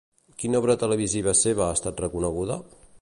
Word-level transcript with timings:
Quina 0.43 0.61
obra 0.61 0.75
televisiva 0.83 1.35
seva 1.41 1.67
ha 1.67 1.77
estat 1.77 2.03
reconeguda? 2.05 2.59